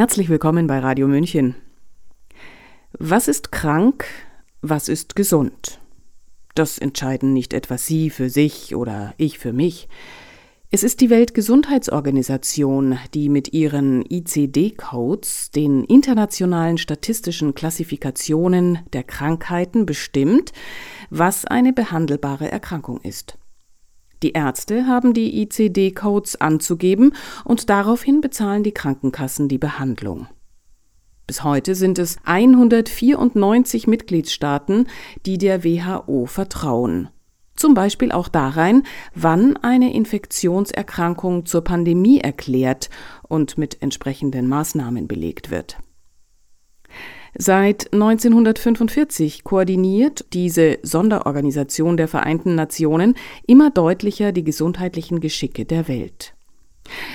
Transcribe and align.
Herzlich 0.00 0.30
willkommen 0.30 0.66
bei 0.66 0.78
Radio 0.78 1.06
München. 1.06 1.56
Was 2.98 3.28
ist 3.28 3.52
krank? 3.52 4.06
Was 4.62 4.88
ist 4.88 5.14
gesund? 5.14 5.78
Das 6.54 6.78
entscheiden 6.78 7.34
nicht 7.34 7.52
etwa 7.52 7.76
Sie 7.76 8.08
für 8.08 8.30
sich 8.30 8.74
oder 8.74 9.12
ich 9.18 9.38
für 9.38 9.52
mich. 9.52 9.90
Es 10.70 10.84
ist 10.84 11.02
die 11.02 11.10
Weltgesundheitsorganisation, 11.10 12.98
die 13.12 13.28
mit 13.28 13.52
ihren 13.52 14.02
ICD-Codes, 14.10 15.50
den 15.50 15.84
internationalen 15.84 16.78
statistischen 16.78 17.54
Klassifikationen 17.54 18.78
der 18.94 19.02
Krankheiten, 19.02 19.84
bestimmt, 19.84 20.54
was 21.10 21.44
eine 21.44 21.74
behandelbare 21.74 22.50
Erkrankung 22.50 23.02
ist. 23.02 23.36
Die 24.22 24.32
Ärzte 24.32 24.86
haben 24.86 25.14
die 25.14 25.42
ICD-Codes 25.42 26.36
anzugeben 26.40 27.14
und 27.44 27.70
daraufhin 27.70 28.20
bezahlen 28.20 28.62
die 28.62 28.72
Krankenkassen 28.72 29.48
die 29.48 29.58
Behandlung. 29.58 30.26
Bis 31.26 31.44
heute 31.44 31.74
sind 31.74 31.98
es 31.98 32.18
194 32.24 33.86
Mitgliedstaaten, 33.86 34.88
die 35.26 35.38
der 35.38 35.64
WHO 35.64 36.26
vertrauen. 36.26 37.08
Zum 37.54 37.74
Beispiel 37.74 38.10
auch 38.10 38.28
darein, 38.28 38.82
wann 39.14 39.56
eine 39.58 39.94
Infektionserkrankung 39.94 41.46
zur 41.46 41.62
Pandemie 41.62 42.18
erklärt 42.18 42.90
und 43.28 43.58
mit 43.58 43.80
entsprechenden 43.80 44.48
Maßnahmen 44.48 45.06
belegt 45.06 45.50
wird. 45.50 45.78
Seit 47.38 47.92
1945 47.92 49.44
koordiniert 49.44 50.24
diese 50.32 50.78
Sonderorganisation 50.82 51.96
der 51.96 52.08
Vereinten 52.08 52.54
Nationen 52.54 53.14
immer 53.46 53.70
deutlicher 53.70 54.32
die 54.32 54.44
gesundheitlichen 54.44 55.20
Geschicke 55.20 55.64
der 55.64 55.86
Welt. 55.86 56.34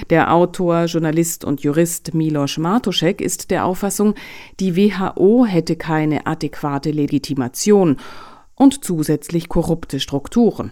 Der 0.10 0.34
Autor, 0.34 0.86
Journalist 0.86 1.44
und 1.44 1.62
Jurist 1.62 2.14
Milos 2.14 2.58
Martuszek 2.58 3.20
ist 3.20 3.52
der 3.52 3.66
Auffassung, 3.66 4.16
die 4.60 4.78
WHO 4.78 5.46
hätte 5.46 5.76
keine 5.76 6.26
adäquate 6.28 6.92
Legitimation 6.92 7.98
und 8.56 8.86
zusätzlich 8.86 9.50
korrupte 9.50 10.00
Strukturen. 10.00 10.72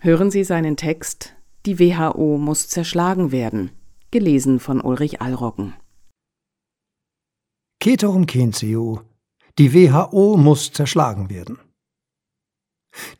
Hören 0.00 0.30
Sie 0.30 0.44
seinen 0.44 0.76
Text 0.76 1.34
Die 1.66 1.78
WHO 1.78 2.38
muss 2.38 2.68
zerschlagen 2.68 3.32
werden, 3.32 3.70
gelesen 4.10 4.58
von 4.58 4.80
Ulrich 4.80 5.20
Allroggen. 5.20 5.74
Ceterum 7.82 8.28
censeo. 8.28 9.00
Die 9.58 9.72
WHO 9.72 10.36
muss 10.36 10.70
zerschlagen 10.70 11.30
werden. 11.30 11.58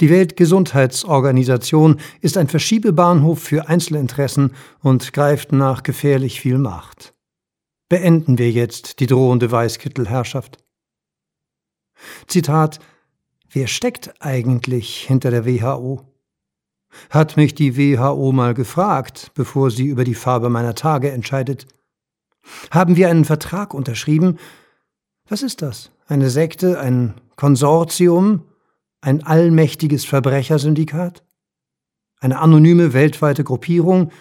Die 0.00 0.10
Weltgesundheitsorganisation 0.10 1.98
ist 2.20 2.36
ein 2.36 2.48
Verschiebebahnhof 2.48 3.40
für 3.42 3.68
Einzelinteressen 3.68 4.54
und 4.80 5.14
greift 5.14 5.52
nach 5.52 5.82
gefährlich 5.82 6.40
viel 6.40 6.58
Macht. 6.58 7.14
Beenden 7.88 8.36
wir 8.36 8.50
jetzt 8.50 9.00
die 9.00 9.06
drohende 9.06 9.50
Weißkittelherrschaft. 9.50 10.58
Zitat 12.26 12.80
Wer 13.48 13.66
steckt 13.66 14.14
eigentlich 14.20 15.04
hinter 15.06 15.30
der 15.30 15.46
WHO? 15.46 16.06
Hat 17.08 17.36
mich 17.38 17.54
die 17.54 17.78
WHO 17.78 18.32
mal 18.32 18.52
gefragt, 18.52 19.32
bevor 19.34 19.70
sie 19.70 19.86
über 19.86 20.04
die 20.04 20.14
Farbe 20.14 20.50
meiner 20.50 20.74
Tage 20.74 21.10
entscheidet. 21.12 21.66
Haben 22.70 22.96
wir 22.96 23.08
einen 23.08 23.24
Vertrag 23.24 23.74
unterschrieben? 23.74 24.38
Was 25.28 25.42
ist 25.42 25.62
das? 25.62 25.90
Eine 26.06 26.30
Sekte, 26.30 26.80
ein 26.80 27.14
Konsortium, 27.36 28.44
ein 29.00 29.22
allmächtiges 29.24 30.04
Verbrechersyndikat? 30.04 31.24
Eine 32.20 32.38
anonyme 32.38 32.92
weltweite 32.92 33.44
Gruppierung? 33.44 34.12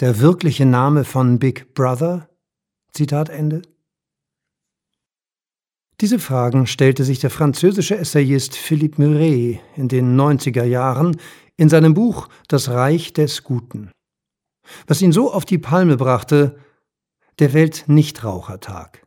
Der 0.00 0.20
wirkliche 0.20 0.66
Name 0.66 1.04
von 1.04 1.38
Big 1.38 1.74
Brother? 1.74 2.28
Zitat 2.92 3.28
Ende. 3.28 3.62
Diese 6.02 6.18
Fragen 6.18 6.66
stellte 6.66 7.04
sich 7.04 7.20
der 7.20 7.30
französische 7.30 7.96
Essayist 7.96 8.54
Philippe 8.54 9.00
Muret 9.00 9.60
in 9.76 9.88
den 9.88 10.14
90er 10.20 10.64
Jahren 10.64 11.16
in 11.56 11.70
seinem 11.70 11.94
Buch 11.94 12.28
Das 12.48 12.68
Reich 12.68 13.14
des 13.14 13.42
Guten. 13.42 13.90
Was 14.86 15.00
ihn 15.00 15.12
so 15.12 15.32
auf 15.32 15.46
die 15.46 15.58
Palme 15.58 15.96
brachte, 15.96 16.58
der 17.38 17.52
Weltnichtrauchertag. 17.52 19.06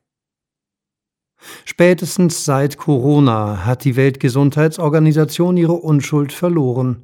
Spätestens 1.65 2.45
seit 2.45 2.77
Corona 2.77 3.65
hat 3.65 3.85
die 3.85 3.95
Weltgesundheitsorganisation 3.95 5.57
ihre 5.57 5.73
Unschuld 5.73 6.33
verloren. 6.33 7.03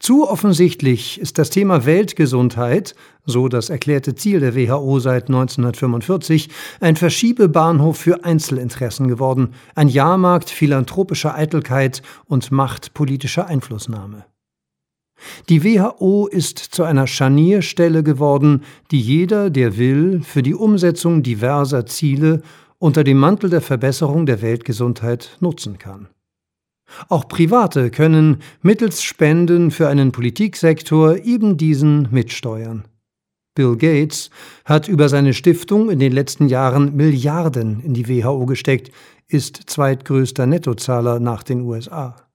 Zu 0.00 0.28
offensichtlich 0.28 1.20
ist 1.20 1.38
das 1.38 1.50
Thema 1.50 1.86
Weltgesundheit, 1.86 2.96
so 3.24 3.48
das 3.48 3.70
erklärte 3.70 4.16
Ziel 4.16 4.40
der 4.40 4.56
WHO 4.56 4.98
seit 4.98 5.28
1945, 5.28 6.48
ein 6.80 6.96
Verschiebebahnhof 6.96 7.96
für 7.96 8.24
Einzelinteressen 8.24 9.06
geworden, 9.06 9.54
ein 9.76 9.88
Jahrmarkt 9.88 10.50
philanthropischer 10.50 11.34
Eitelkeit 11.34 12.02
und 12.26 12.50
machtpolitischer 12.50 13.46
Einflussnahme. 13.46 14.26
Die 15.48 15.64
WHO 15.64 16.26
ist 16.26 16.58
zu 16.58 16.84
einer 16.84 17.06
Scharnierstelle 17.06 18.02
geworden, 18.02 18.62
die 18.90 19.00
jeder, 19.00 19.50
der 19.50 19.76
will, 19.76 20.22
für 20.22 20.42
die 20.42 20.54
Umsetzung 20.54 21.22
diverser 21.22 21.86
Ziele 21.86 22.42
unter 22.78 23.04
dem 23.04 23.18
Mantel 23.18 23.50
der 23.50 23.60
Verbesserung 23.60 24.26
der 24.26 24.42
Weltgesundheit 24.42 25.36
nutzen 25.40 25.78
kann. 25.78 26.08
Auch 27.08 27.28
Private 27.28 27.90
können 27.90 28.38
mittels 28.62 29.02
Spenden 29.02 29.70
für 29.70 29.88
einen 29.88 30.12
Politiksektor 30.12 31.16
eben 31.16 31.56
diesen 31.56 32.08
mitsteuern. 32.10 32.84
Bill 33.54 33.76
Gates 33.76 34.30
hat 34.64 34.88
über 34.88 35.08
seine 35.08 35.34
Stiftung 35.34 35.90
in 35.90 35.98
den 35.98 36.12
letzten 36.12 36.48
Jahren 36.48 36.94
Milliarden 36.94 37.80
in 37.80 37.92
die 37.92 38.08
WHO 38.08 38.46
gesteckt, 38.46 38.92
ist 39.26 39.62
zweitgrößter 39.66 40.46
Nettozahler 40.46 41.18
nach 41.18 41.42
den 41.42 41.62
USA. 41.62 42.27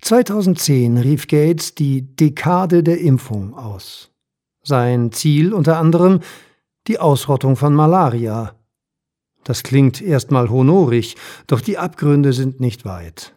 2010 0.00 0.98
rief 0.98 1.26
Gates 1.26 1.74
die 1.74 2.02
Dekade 2.16 2.82
der 2.82 3.00
Impfung 3.00 3.54
aus. 3.54 4.10
Sein 4.62 5.12
Ziel 5.12 5.52
unter 5.52 5.78
anderem 5.78 6.20
die 6.86 6.98
Ausrottung 6.98 7.56
von 7.56 7.74
Malaria. 7.74 8.54
Das 9.44 9.62
klingt 9.62 10.02
erstmal 10.02 10.50
honorig, 10.50 11.16
doch 11.46 11.60
die 11.60 11.78
Abgründe 11.78 12.32
sind 12.32 12.60
nicht 12.60 12.84
weit. 12.84 13.34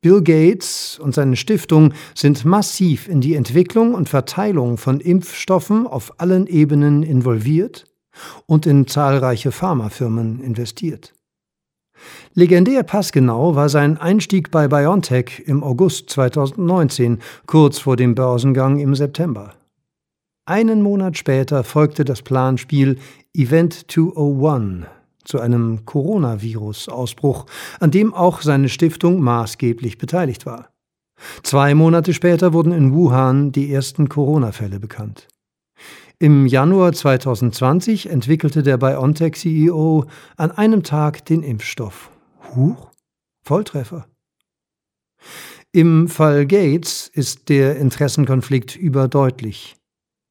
Bill 0.00 0.22
Gates 0.22 0.98
und 0.98 1.14
seine 1.14 1.36
Stiftung 1.36 1.94
sind 2.14 2.44
massiv 2.44 3.08
in 3.08 3.20
die 3.20 3.36
Entwicklung 3.36 3.94
und 3.94 4.08
Verteilung 4.08 4.76
von 4.76 4.98
Impfstoffen 4.98 5.86
auf 5.86 6.20
allen 6.20 6.48
Ebenen 6.48 7.04
involviert 7.04 7.84
und 8.46 8.66
in 8.66 8.88
zahlreiche 8.88 9.52
Pharmafirmen 9.52 10.40
investiert. 10.40 11.14
Legendär 12.34 12.82
passgenau 12.82 13.54
war 13.54 13.68
sein 13.68 13.98
Einstieg 13.98 14.50
bei 14.50 14.68
BioNTech 14.68 15.42
im 15.46 15.62
August 15.62 16.10
2019, 16.10 17.18
kurz 17.46 17.78
vor 17.78 17.96
dem 17.96 18.14
Börsengang 18.14 18.78
im 18.78 18.94
September. 18.94 19.54
Einen 20.44 20.82
Monat 20.82 21.16
später 21.16 21.62
folgte 21.62 22.04
das 22.04 22.22
Planspiel 22.22 22.98
Event 23.34 23.90
201 23.90 24.86
zu 25.24 25.40
einem 25.40 25.84
Coronavirus-Ausbruch, 25.84 27.46
an 27.80 27.90
dem 27.90 28.12
auch 28.12 28.42
seine 28.42 28.68
Stiftung 28.68 29.20
maßgeblich 29.20 29.98
beteiligt 29.98 30.46
war. 30.46 30.68
Zwei 31.42 31.74
Monate 31.74 32.12
später 32.14 32.52
wurden 32.52 32.72
in 32.72 32.92
Wuhan 32.92 33.52
die 33.52 33.72
ersten 33.72 34.08
Corona-Fälle 34.08 34.80
bekannt. 34.80 35.28
Im 36.22 36.46
Januar 36.46 36.92
2020 36.92 38.08
entwickelte 38.08 38.62
der 38.62 38.76
BioNTech-CEO 38.76 40.04
an 40.36 40.52
einem 40.52 40.84
Tag 40.84 41.24
den 41.24 41.42
Impfstoff. 41.42 42.12
Huch, 42.54 42.92
Volltreffer. 43.44 44.06
Im 45.72 46.06
Fall 46.06 46.46
Gates 46.46 47.10
ist 47.12 47.48
der 47.48 47.74
Interessenkonflikt 47.74 48.76
überdeutlich. 48.76 49.74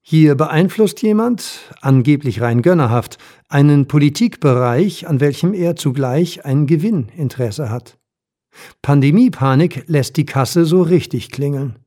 Hier 0.01 0.35
beeinflusst 0.35 1.01
jemand, 1.01 1.75
angeblich 1.81 2.39
rein 2.39 2.61
gönnerhaft, 2.61 3.17
einen 3.49 3.89
Politikbereich, 3.89 5.09
an 5.09 5.19
welchem 5.19 5.53
er 5.53 5.75
zugleich 5.75 6.45
ein 6.45 6.67
Gewinninteresse 6.67 7.69
hat. 7.69 7.99
Pandemiepanik 8.81 9.83
lässt 9.87 10.15
die 10.15 10.25
Kasse 10.25 10.63
so 10.63 10.83
richtig 10.83 11.31
klingeln. 11.31 11.80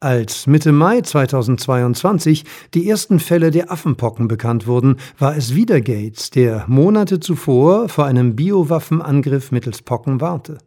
Als 0.00 0.46
Mitte 0.46 0.72
Mai 0.72 1.00
2022 1.00 2.44
die 2.74 2.88
ersten 2.88 3.20
Fälle 3.20 3.50
der 3.50 3.70
Affenpocken 3.70 4.28
bekannt 4.28 4.66
wurden, 4.66 4.96
war 5.18 5.36
es 5.36 5.54
wieder 5.54 5.80
Gates, 5.80 6.30
der 6.30 6.64
Monate 6.68 7.20
zuvor 7.20 7.88
vor 7.88 8.06
einem 8.06 8.36
Biowaffenangriff 8.36 9.52
mittels 9.52 9.82
Pocken 9.82 10.20
warnte. 10.20 10.58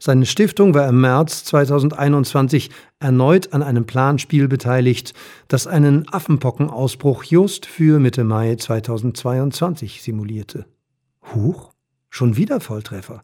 Seine 0.00 0.26
Stiftung 0.26 0.74
war 0.74 0.88
im 0.88 1.00
März 1.00 1.44
2021 1.44 2.70
erneut 2.98 3.52
an 3.52 3.62
einem 3.62 3.86
Planspiel 3.86 4.48
beteiligt, 4.48 5.14
das 5.48 5.66
einen 5.66 6.08
Affenpockenausbruch 6.12 7.24
just 7.24 7.66
für 7.66 8.00
Mitte 8.00 8.24
Mai 8.24 8.56
2022 8.56 10.02
simulierte. 10.02 10.66
Huch, 11.34 11.70
schon 12.08 12.36
wieder 12.36 12.60
Volltreffer. 12.60 13.22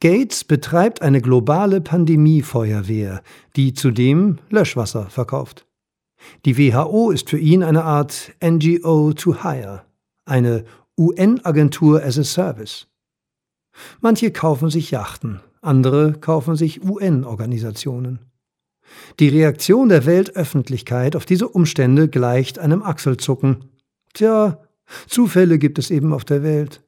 Gates 0.00 0.44
betreibt 0.44 1.02
eine 1.02 1.20
globale 1.20 1.80
Pandemiefeuerwehr, 1.80 3.22
die 3.56 3.74
zudem 3.74 4.38
Löschwasser 4.50 5.08
verkauft. 5.10 5.66
Die 6.44 6.58
WHO 6.58 7.10
ist 7.10 7.30
für 7.30 7.38
ihn 7.38 7.62
eine 7.62 7.84
Art 7.84 8.32
NGO 8.42 9.12
to 9.12 9.42
hire. 9.42 9.86
eine 10.26 10.64
UN-Agentur 10.98 12.02
as 12.02 12.18
a 12.18 12.24
Service. 12.24 12.88
Manche 14.00 14.30
kaufen 14.30 14.70
sich 14.70 14.90
Yachten, 14.90 15.40
andere 15.60 16.14
kaufen 16.14 16.56
sich 16.56 16.82
UN-Organisationen. 16.82 18.20
Die 19.18 19.28
Reaktion 19.28 19.88
der 19.88 20.06
Weltöffentlichkeit 20.06 21.16
auf 21.16 21.26
diese 21.26 21.48
Umstände 21.48 22.08
gleicht 22.08 22.58
einem 22.58 22.82
Achselzucken. 22.82 23.64
Tja, 24.14 24.62
Zufälle 25.08 25.58
gibt 25.58 25.78
es 25.78 25.90
eben 25.90 26.12
auf 26.12 26.24
der 26.24 26.42
Welt. 26.42 26.82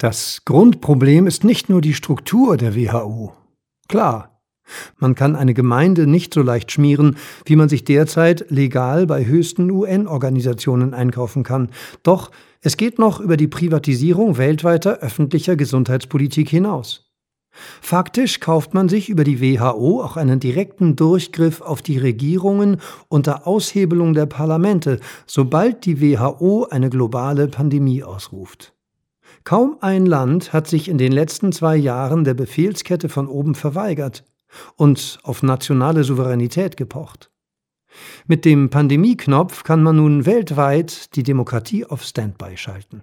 Das 0.00 0.46
Grundproblem 0.46 1.26
ist 1.26 1.44
nicht 1.44 1.68
nur 1.68 1.82
die 1.82 1.92
Struktur 1.92 2.56
der 2.56 2.74
WHO. 2.74 3.34
Klar, 3.86 4.40
man 4.96 5.14
kann 5.14 5.36
eine 5.36 5.52
Gemeinde 5.52 6.06
nicht 6.06 6.32
so 6.32 6.40
leicht 6.40 6.72
schmieren, 6.72 7.18
wie 7.44 7.54
man 7.54 7.68
sich 7.68 7.84
derzeit 7.84 8.46
legal 8.48 9.06
bei 9.06 9.26
höchsten 9.26 9.70
UN-Organisationen 9.70 10.94
einkaufen 10.94 11.42
kann. 11.42 11.68
Doch 12.02 12.30
es 12.62 12.78
geht 12.78 12.98
noch 12.98 13.20
über 13.20 13.36
die 13.36 13.46
Privatisierung 13.46 14.38
weltweiter 14.38 15.00
öffentlicher 15.00 15.54
Gesundheitspolitik 15.54 16.48
hinaus. 16.48 17.12
Faktisch 17.82 18.40
kauft 18.40 18.72
man 18.72 18.88
sich 18.88 19.10
über 19.10 19.24
die 19.24 19.42
WHO 19.42 20.02
auch 20.02 20.16
einen 20.16 20.40
direkten 20.40 20.96
Durchgriff 20.96 21.60
auf 21.60 21.82
die 21.82 21.98
Regierungen 21.98 22.80
unter 23.08 23.46
Aushebelung 23.46 24.14
der 24.14 24.24
Parlamente, 24.24 24.98
sobald 25.26 25.84
die 25.84 26.00
WHO 26.00 26.68
eine 26.70 26.88
globale 26.88 27.48
Pandemie 27.48 28.02
ausruft. 28.02 28.72
Kaum 29.44 29.78
ein 29.80 30.06
Land 30.06 30.52
hat 30.52 30.66
sich 30.66 30.88
in 30.88 30.98
den 30.98 31.12
letzten 31.12 31.52
zwei 31.52 31.76
Jahren 31.76 32.24
der 32.24 32.34
Befehlskette 32.34 33.08
von 33.08 33.26
oben 33.26 33.54
verweigert 33.54 34.24
und 34.76 35.18
auf 35.22 35.42
nationale 35.42 36.04
Souveränität 36.04 36.76
gepocht. 36.76 37.30
Mit 38.26 38.44
dem 38.44 38.70
Pandemieknopf 38.70 39.64
kann 39.64 39.82
man 39.82 39.96
nun 39.96 40.26
weltweit 40.26 41.16
die 41.16 41.22
Demokratie 41.22 41.84
auf 41.84 42.02
Standby 42.02 42.56
schalten. 42.56 43.02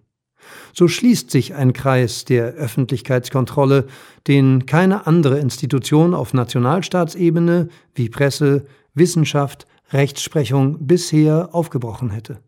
So 0.74 0.88
schließt 0.88 1.30
sich 1.30 1.56
ein 1.56 1.74
Kreis 1.74 2.24
der 2.24 2.54
Öffentlichkeitskontrolle, 2.54 3.88
den 4.28 4.66
keine 4.66 5.06
andere 5.06 5.40
Institution 5.40 6.14
auf 6.14 6.34
Nationalstaatsebene 6.34 7.68
wie 7.96 8.10
Presse, 8.10 8.66
Wissenschaft, 8.94 9.68
Rechtsprechung 9.92 10.86
bisher 10.86 11.50
aufgebrochen 11.54 12.12
hätte. 12.12 12.40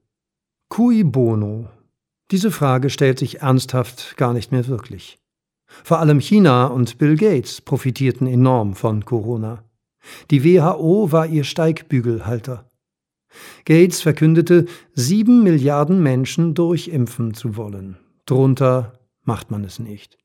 Cui 0.69 1.03
bono 1.03 1.68
diese 2.31 2.51
Frage 2.51 2.89
stellt 2.89 3.19
sich 3.19 3.41
ernsthaft 3.41 4.15
gar 4.17 4.33
nicht 4.33 4.51
mehr 4.51 4.67
wirklich. 4.67 5.19
Vor 5.83 5.99
allem 5.99 6.19
China 6.19 6.67
und 6.67 6.97
Bill 6.97 7.15
Gates 7.15 7.61
profitierten 7.61 8.27
enorm 8.27 8.75
von 8.75 9.05
Corona. 9.05 9.63
Die 10.31 10.43
WHO 10.43 11.11
war 11.11 11.27
ihr 11.27 11.43
Steigbügelhalter. 11.43 12.69
Gates 13.65 14.01
verkündete, 14.01 14.65
sieben 14.93 15.43
Milliarden 15.43 16.01
Menschen 16.01 16.55
durchimpfen 16.55 17.33
zu 17.33 17.55
wollen. 17.55 17.97
Drunter 18.25 18.93
macht 19.23 19.51
man 19.51 19.63
es 19.63 19.79
nicht. 19.79 20.17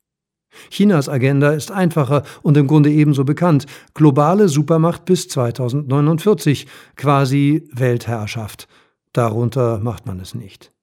Chinas 0.70 1.08
Agenda 1.08 1.52
ist 1.52 1.70
einfacher 1.70 2.22
und 2.42 2.56
im 2.56 2.66
Grunde 2.66 2.90
ebenso 2.90 3.24
bekannt. 3.24 3.66
Globale 3.92 4.48
Supermacht 4.48 5.04
bis 5.04 5.28
2049, 5.28 6.66
quasi 6.96 7.68
Weltherrschaft. 7.72 8.68
Darunter 9.12 9.78
macht 9.78 10.06
man 10.06 10.20
es 10.20 10.34
nicht. 10.34 10.73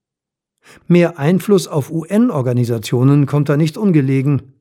Mehr 0.87 1.19
Einfluss 1.19 1.67
auf 1.67 1.91
UN-Organisationen 1.91 3.25
kommt 3.25 3.49
da 3.49 3.57
nicht 3.57 3.77
ungelegen. 3.77 4.53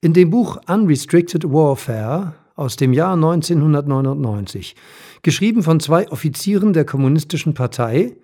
In 0.00 0.12
dem 0.12 0.30
Buch 0.30 0.58
Unrestricted 0.68 1.44
Warfare 1.44 2.34
aus 2.56 2.76
dem 2.76 2.92
Jahr 2.92 3.14
1999, 3.14 4.76
geschrieben 5.22 5.62
von 5.62 5.80
zwei 5.80 6.10
Offizieren 6.10 6.72
der 6.72 6.84
Kommunistischen 6.84 7.54
Partei, 7.54 8.16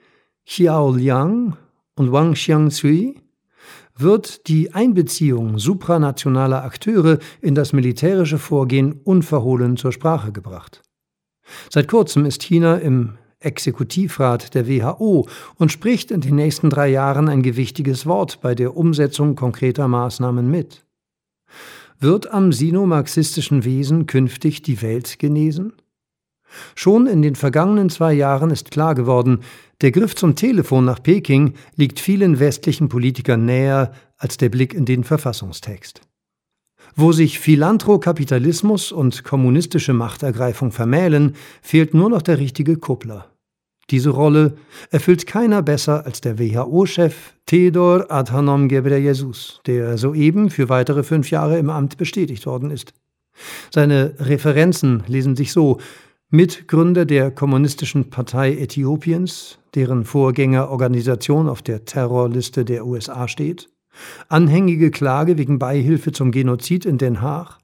Xiao 0.47 0.93
Liang 0.93 1.57
und 1.97 2.13
Wang 2.13 2.35
Xiangshui, 2.35 3.21
wird 3.97 4.49
die 4.49 4.73
Einbeziehung 4.75 5.59
supranationaler 5.59 6.65
Akteure 6.65 7.19
in 7.41 7.55
das 7.55 7.73
militärische 7.73 8.39
Vorgehen 8.39 9.01
unverhohlen 9.05 9.77
zur 9.77 9.93
Sprache 9.93 10.33
gebracht. 10.33 10.83
Seit 11.69 11.89
kurzem 11.89 12.25
ist 12.25 12.43
China 12.43 12.77
im 12.77 13.19
Exekutivrat 13.41 14.55
der 14.55 14.69
WHO 14.69 15.27
und 15.57 15.73
spricht 15.73 16.11
in 16.11 16.21
den 16.21 16.37
nächsten 16.37 16.71
drei 16.71 16.89
Jahren 16.89 17.29
ein 17.29 17.43
gewichtiges 17.43 18.07
Wort 18.07 18.41
bei 18.41 18.55
der 18.55 18.77
Umsetzung 18.77 19.35
konkreter 19.35 19.89
Maßnahmen 19.89 20.51
mit. 20.51 20.85
Wird 21.99 22.33
am 22.33 22.53
sinomarxistischen 22.53 23.65
Wesen 23.65 24.07
künftig 24.07 24.63
die 24.63 24.81
Welt 24.83 25.19
genesen? 25.19 25.73
Schon 26.75 27.07
in 27.07 27.23
den 27.23 27.37
vergangenen 27.37 27.91
zwei 27.91 28.13
Jahren 28.13 28.51
ist 28.51 28.71
klar 28.71 28.95
geworden, 28.95 29.41
der 29.81 29.93
Griff 29.93 30.15
zum 30.15 30.35
Telefon 30.35 30.85
nach 30.85 31.03
Peking 31.03 31.55
liegt 31.77 32.01
vielen 32.01 32.39
westlichen 32.39 32.89
Politikern 32.89 33.45
näher 33.45 33.93
als 34.19 34.37
der 34.37 34.49
Blick 34.49 34.75
in 34.75 34.85
den 34.85 35.05
Verfassungstext. 35.05 36.03
Wo 36.97 37.13
sich 37.13 37.39
Philanthrokapitalismus 37.39 38.93
und 38.93 39.25
kommunistische 39.25 39.93
Machtergreifung 39.93 40.73
vermählen, 40.73 41.37
fehlt 41.63 41.95
nur 41.95 42.11
noch 42.11 42.23
der 42.23 42.39
richtige 42.39 42.77
Kuppler. 42.77 43.30
Diese 43.91 44.11
Rolle 44.11 44.55
erfüllt 44.91 45.27
keiner 45.27 45.63
besser 45.63 46.07
als 46.07 46.21
der 46.21 46.39
WHO-Chef 46.39 47.35
Theodor 47.47 48.07
Adhanom 48.09 48.69
Ghebreyesus, 48.69 49.61
der 49.67 49.99
soeben 49.99 50.51
für 50.51 50.69
weitere 50.69 51.03
fünf 51.03 51.31
Jahre 51.31 51.59
im 51.59 51.71
Amt 51.71 51.97
bestätigt 51.97 52.47
worden 52.47 52.71
ist. 52.71 52.93
Seine 53.71 54.15
Referenzen 54.19 55.03
lesen 55.07 55.35
sich 55.35 55.53
so. 55.53 55.79
Mitgründer 56.33 57.07
der 57.07 57.33
Kommunistischen 57.33 58.11
Partei 58.11 58.57
Äthiopiens, 58.57 59.59
deren 59.75 60.05
Vorgängerorganisation 60.05 61.49
auf 61.49 61.61
der 61.61 61.85
Terrorliste 61.85 62.65
der 62.65 62.87
USA 62.87 63.27
steht, 63.27 63.69
anhängige 64.29 64.93
Klage 64.93 65.39
wegen 65.39 65.59
Beihilfe 65.59 66.13
zum 66.13 66.31
Genozid 66.31 66.87
in 66.87 66.99
Den 66.99 67.21
Haag, 67.21 67.59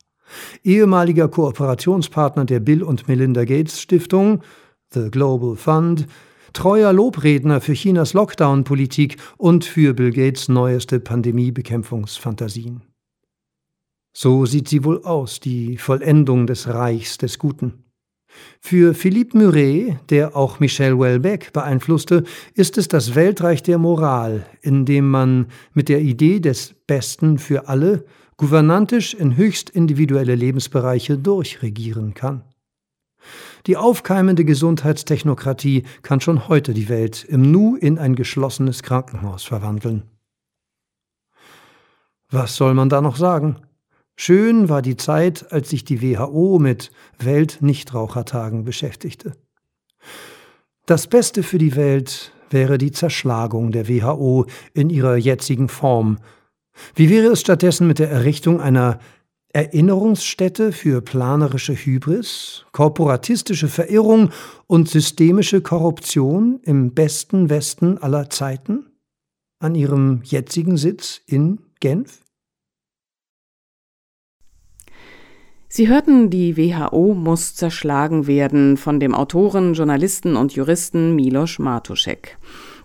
ehemaliger 0.65 1.29
Kooperationspartner 1.29 2.45
der 2.45 2.59
Bill 2.59 2.83
und 2.83 3.07
Melinda 3.07 3.45
Gates 3.45 3.81
Stiftung, 3.81 4.43
The 4.93 5.11
Global 5.11 5.57
Fund, 5.57 6.07
treuer 6.53 6.93
Lobredner 6.93 7.61
für 7.61 7.75
Chinas 7.75 8.15
Lockdown-Politik 8.15 9.17
und 9.37 9.65
für 9.65 9.95
Bill 9.95 10.11
Gates 10.11 10.49
neueste 10.49 11.01
Pandemiebekämpfungsfantasien. 11.01 12.83
So 14.17 14.47
sieht 14.47 14.69
sie 14.69 14.85
wohl 14.85 15.05
aus, 15.05 15.41
die 15.41 15.77
Vollendung 15.77 16.47
des 16.47 16.69
Reichs 16.69 17.19
des 17.19 17.39
Guten. 17.39 17.85
Für 18.61 18.95
Philippe 18.95 19.37
Muret, 19.37 19.97
der 20.09 20.37
auch 20.37 20.61
Michel 20.61 20.95
Houellebecq 20.95 21.53
beeinflusste, 21.53 22.25
ist 22.55 22.79
es 22.79 22.89
das 22.89 23.15
Weltreich 23.15 23.63
der 23.63 23.79
Moral, 23.79 24.47
in 24.63 24.85
dem 24.85 25.11
man 25.11 25.47
mit 25.75 25.89
der 25.89 26.01
Idee 26.01 26.41
des 26.41 26.75
Besten 26.87 27.39
für 27.39 27.69
alle 27.69 28.05
gouvernantisch 28.37 29.15
in 29.15 29.37
höchst 29.37 29.71
individuelle 29.71 30.35
Lebensbereiche 30.35 31.19
durchregieren 31.19 32.15
kann. 32.15 32.43
Die 33.67 33.77
aufkeimende 33.77 34.45
Gesundheitstechnokratie 34.45 35.83
kann 36.03 36.21
schon 36.21 36.47
heute 36.47 36.73
die 36.73 36.89
Welt 36.89 37.25
im 37.25 37.51
Nu 37.51 37.75
in 37.75 37.99
ein 37.99 38.15
geschlossenes 38.15 38.85
Krankenhaus 38.85 39.43
verwandeln. 39.43 40.05
Was 42.31 42.57
soll 42.57 42.75
man 42.75 42.89
da 42.89 43.01
noch 43.01 43.17
sagen? 43.17 43.57
Schön 44.17 44.69
war 44.69 44.83
die 44.83 44.97
Zeit, 44.97 45.53
als 45.53 45.71
sich 45.71 45.85
die 45.85 46.01
WHO 46.01 46.59
mit 46.59 46.91
Weltnichtrauchertagen 47.19 48.65
beschäftigte. 48.65 49.33
Das 50.87 51.09
Beste 51.09 51.43
für 51.43 51.59
die 51.59 51.75
Welt 51.77 52.33
wäre 52.51 52.79
die 52.79 52.93
Zerschlagung 52.93 53.73
der 53.73 53.89
WHO 53.89 54.47
in 54.73 54.91
ihrer 54.91 55.17
jetzigen 55.17 55.69
Form. 55.69 56.19
Wie 56.95 57.11
wäre 57.11 57.33
es 57.33 57.41
stattdessen 57.41 57.87
mit 57.87 57.99
der 57.99 58.11
Errichtung 58.11 58.61
einer 58.61 59.01
Erinnerungsstätte 59.57 60.71
für 60.71 61.01
planerische 61.01 61.73
Hybris, 61.73 62.67
korporatistische 62.73 63.69
Verirrung 63.69 64.29
und 64.67 64.87
systemische 64.87 65.63
Korruption 65.63 66.61
im 66.63 66.93
besten 66.93 67.49
Westen 67.49 67.97
aller 67.97 68.29
Zeiten? 68.29 68.85
An 69.59 69.75
ihrem 69.75 70.21
jetzigen 70.25 70.77
Sitz 70.77 71.23
in 71.25 71.61
Genf? 71.81 72.23
Sie 75.71 75.89
hörten, 75.89 76.29
die 76.29 76.59
WHO 76.59 77.15
muss 77.15 77.55
zerschlagen 77.55 78.27
werden 78.27 78.77
von 78.77 79.01
dem 79.01 79.15
Autoren, 79.15 79.73
Journalisten 79.73 80.37
und 80.37 80.53
Juristen 80.53 81.17
Milos 81.17 81.59
Martuschek. 81.59 82.37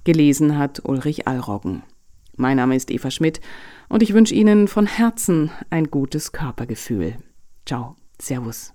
Gelesen 0.05 0.57
hat 0.57 0.79
Ulrich 0.85 1.27
Allroggen. 1.27 1.83
Mein 2.41 2.57
Name 2.57 2.75
ist 2.75 2.89
Eva 2.89 3.11
Schmidt 3.11 3.39
und 3.87 4.01
ich 4.01 4.15
wünsche 4.15 4.33
Ihnen 4.33 4.67
von 4.67 4.87
Herzen 4.87 5.51
ein 5.69 5.91
gutes 5.91 6.31
Körpergefühl. 6.31 7.17
Ciao, 7.67 7.95
Servus. 8.19 8.73